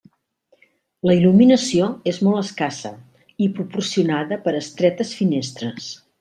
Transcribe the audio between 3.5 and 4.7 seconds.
proporcionada per